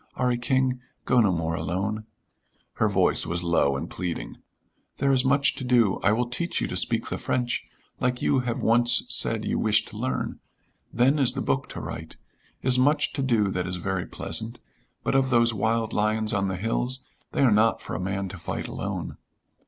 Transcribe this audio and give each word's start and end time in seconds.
'Arry 0.17 0.35
King, 0.39 0.79
go 1.05 1.19
no 1.21 1.31
more 1.31 1.53
alone." 1.53 2.05
Her 2.73 2.89
voice 2.89 3.27
was 3.27 3.43
low 3.43 3.77
and 3.77 3.87
pleading. 3.87 4.37
"There 4.97 5.11
is 5.11 5.23
much 5.23 5.53
to 5.57 5.63
do. 5.63 5.99
I 6.01 6.11
will 6.11 6.27
teach 6.27 6.59
you 6.59 6.65
to 6.69 6.75
speak 6.75 7.09
the 7.09 7.19
French, 7.19 7.63
like 7.99 8.19
you 8.19 8.39
have 8.39 8.63
once 8.63 9.03
said 9.09 9.45
you 9.45 9.59
wish 9.59 9.85
to 9.85 9.97
learn. 9.97 10.39
Then 10.91 11.19
is 11.19 11.33
the 11.33 11.41
book 11.43 11.69
to 11.69 11.79
write. 11.79 12.17
Is 12.63 12.79
much 12.79 13.13
to 13.13 13.21
do 13.21 13.51
that 13.51 13.67
is 13.67 13.75
very 13.75 14.07
pleasant. 14.07 14.59
But 15.03 15.13
of 15.13 15.29
those 15.29 15.53
wild 15.53 15.93
lions 15.93 16.33
on 16.33 16.47
the 16.47 16.57
hills, 16.57 17.05
they 17.33 17.43
are 17.43 17.51
not 17.51 17.79
for 17.79 17.93
a 17.95 17.99
man 17.99 18.27
to 18.29 18.39
fight 18.39 18.67
alone." 18.67 19.17